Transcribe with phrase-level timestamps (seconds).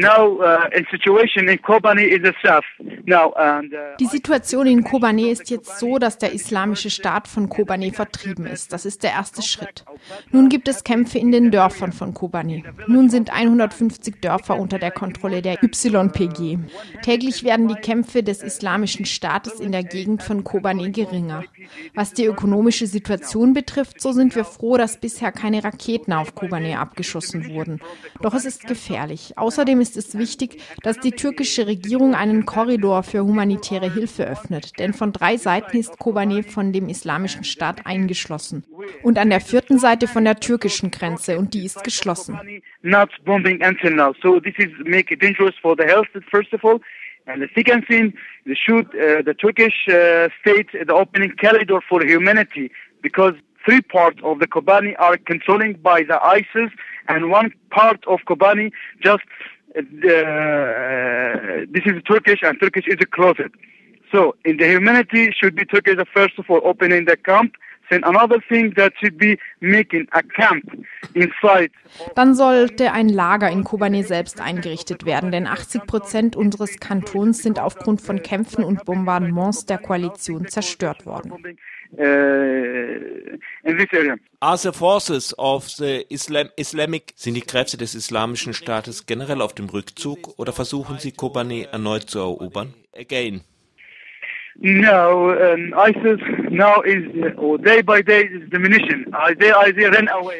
[0.00, 2.34] now uh, in situation in Kobani is a
[3.06, 8.46] uh, Die Situation in Kobane ist jetzt so, dass der islamische Staat von Kobane vertrieben
[8.46, 8.72] ist.
[8.72, 9.84] Das ist der erste Schritt.
[10.30, 12.62] Nun gibt es Kämpfe in den Dörfern von Kobane.
[12.86, 16.58] Nun sind 150 Dörfer unter der Kontrolle der YPG.
[17.02, 21.44] Täglich werden die Kämpfe des islamischen Staates in der Gegend von Kobane geringer.
[21.94, 26.78] Was die ökonomische Situation betrifft, so sind wir froh, dass bisher keine Raketen auf Kobane
[26.78, 27.80] abgeschossen wurden.
[28.20, 29.36] Doch es ist gefährlich.
[29.36, 34.92] Außerdem ist es wichtig, dass die türkische Regierung einen Korridor für humanitäre Hilfe öffnet, denn
[34.92, 38.64] von drei Seiten ist Kobane von dem islamischen Staat eingeschlossen
[39.02, 42.38] und an der vierten Seite von der türkischen Grenze und die ist geschlossen.
[47.26, 48.12] And the second thing,
[48.44, 52.70] the shoot uh, the Turkish uh, state the opening corridor for humanity
[53.02, 53.32] because
[53.64, 56.70] three parts of the Kobani are controlling by the ISIS
[57.08, 59.22] and one part of Kobani just
[59.76, 63.52] uh, this is Turkish and Turkish is a closet.
[64.12, 67.56] So in the humanity should be Turkey the first of all opening the camp.
[67.90, 70.64] Then another thing that should be making a camp
[71.14, 71.70] inside.
[72.14, 77.58] Dann sollte ein Lager in Kobane selbst eingerichtet werden, denn 80 Prozent unseres Kantons sind
[77.58, 81.58] aufgrund von Kämpfen und Bombardements der Koalition zerstört worden.
[81.92, 84.16] Uh, in this area.
[84.40, 89.54] Are the forces of the Islam Islamic sind die Kräfte des islamischen Staates generell auf
[89.54, 92.74] dem Rückzug oder versuchen sie Kobane erneut zu erobern?
[92.96, 93.42] Again.
[94.56, 95.34] No,
[95.76, 97.02] ISIS now is
[97.36, 99.04] or day by day is diminishing.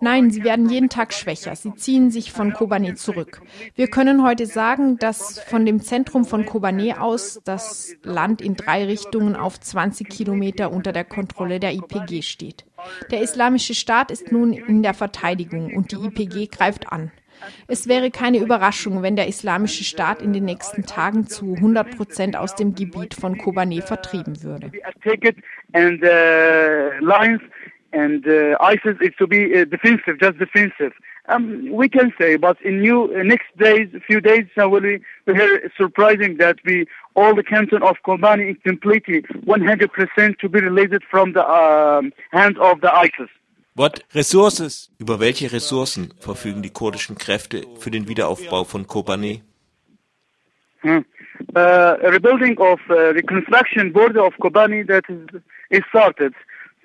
[0.00, 1.56] Nein, sie werden jeden Tag schwächer.
[1.56, 3.42] Sie ziehen sich von Kobane zurück.
[3.74, 8.84] Wir können heute sagen, dass von dem Zentrum von Kobane aus das Land in drei
[8.84, 12.64] Richtungen auf 20 Kilometer unter der Kontrolle der IPG steht.
[13.10, 17.10] Der Islamische Staat ist nun in der Verteidigung und die IPG greift an.
[17.68, 22.36] Es wäre keine Überraschung, wenn der Islamische Staat in den nächsten Tagen zu 100 Prozent
[22.36, 24.70] aus dem Gebiet von Kobane vertrieben würde.
[25.76, 27.38] Uh,
[27.92, 30.92] and uh, ISIS is to be uh, defensive, just defensive.
[31.28, 35.00] Um, we can say, but in new uh, next days, few days, uh, will we,
[35.26, 40.60] we hear surprising that we all the canton of Kobani is completely 100% to be
[40.60, 43.30] released from the um, hands of the ISIS.
[43.76, 44.90] What resources?
[44.98, 49.42] Über welche Ressourcen verfügen die kurdischen Kräfte für den Wiederaufbau von Kobane?
[50.80, 51.04] Hmm.
[51.54, 56.32] Uh, rebuilding of uh, reconstruction border of Kobani that is, is started.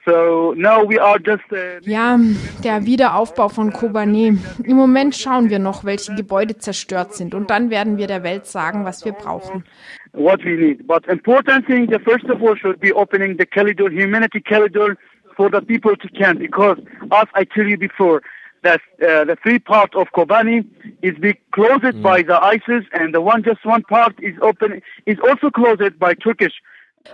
[0.05, 1.49] So now we are just.
[1.49, 2.19] Uh, Ja,
[2.61, 4.37] der Wiederaufbau von Kobane.
[4.65, 8.47] Im Moment schauen wir noch, welche Gebäude zerstört sind und dann werden wir der Welt
[8.47, 9.63] sagen, was wir brauchen.
[10.13, 10.87] what we need.
[10.87, 14.97] But important thing, the first of all, should be opening the corridor, humanity corridor,
[15.35, 16.39] for the people to camp.
[16.39, 16.77] Because
[17.11, 18.21] as I tell you before,
[18.63, 20.65] that uh, the three part of Kobani
[21.01, 25.17] is be closed by the ISIS, and the one just one part is open is
[25.27, 26.53] also closed by Turkish.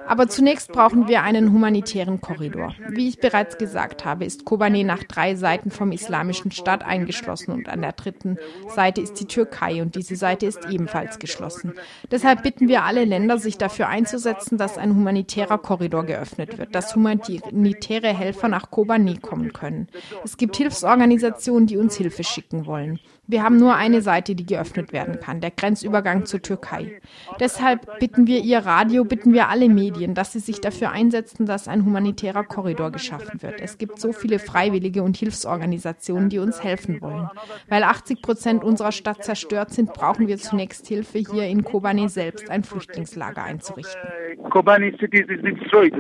[0.08, 2.74] Aber zunächst brauchen wir einen humanitären Korridor.
[2.90, 7.70] Wie ich bereits gesagt habe, ist Kobane nach drei Seiten vom Islamischen Staat eingeschlossen und
[7.70, 8.38] an der dritten
[8.74, 11.74] Seite ist die Türkei und diese Seite ist ebenfalls geschlossen.
[12.12, 16.96] Deshalb bitten wir alle Länder, sich dafür einzusetzen, dass ein humanitärer Korridor geöffnet wird, dass
[16.96, 19.88] humanitäre Helfer nach Kobane kommen können.
[20.24, 23.00] Es gibt Hilfsorganisationen, die uns Hilfe schicken wollen.
[23.30, 27.02] Wir haben nur eine Seite, die geöffnet werden kann, der Grenzübergang zur Türkei.
[27.42, 31.68] Deshalb bitten wir Ihr Radio, bitten wir alle Medien, dass sie sich dafür einsetzen, dass
[31.68, 33.60] ein humanitärer Korridor geschaffen wird.
[33.60, 37.30] Es gibt so viele Freiwillige und Hilfsorganisationen, die uns helfen wollen.
[37.68, 42.50] Weil 80 Prozent unserer Stadt zerstört sind, brauchen wir zunächst Hilfe, hier in Kobane selbst
[42.50, 44.02] ein Flüchtlingslager einzurichten.
[44.50, 45.94] Kobani city is destroyed,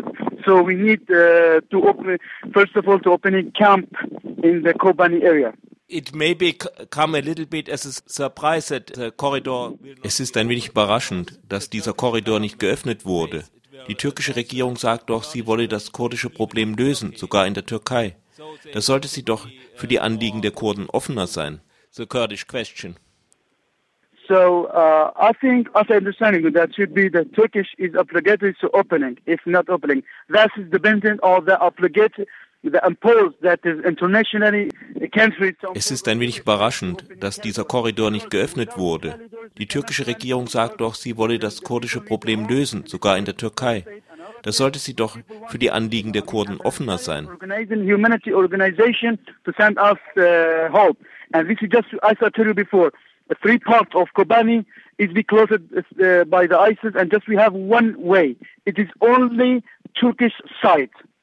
[0.46, 2.18] so we need uh, to open
[2.54, 3.90] first of all to open a camp
[4.44, 5.54] in the Kobani area.
[5.90, 6.53] It may be
[6.90, 9.74] come a little bit as a surprise that the corridor.
[10.03, 13.46] Es ist ein wenig überraschend, dass dieser Korridor nicht geöffnet wurde.
[13.88, 18.18] Die türkische Regierung sagt doch, sie wolle das kurdische Problem lösen, sogar in der Türkei.
[18.74, 21.62] Da sollte sie doch für die Anliegen der Kurden offener sein.
[21.92, 22.98] The Kurdish question.
[24.28, 28.54] So uh, I think, as I understand it, that should be the Turkish is obligatory
[28.60, 30.04] to opening, if not opening.
[30.30, 32.28] That is dependent on the obligatory,
[32.62, 34.69] the imposed that is internationally.
[35.76, 39.20] Es ist ein wenig überraschend, dass dieser Korridor nicht geöffnet wurde.
[39.58, 43.86] Die türkische Regierung sagt doch, sie wolle das kurdische Problem lösen, sogar in der Türkei.
[44.44, 45.18] Da sollte sie doch
[45.48, 47.28] für die Anliegen der Kurden offener sein.
[47.28, 47.48] Uh, uh,
[60.00, 60.92] Turkish side.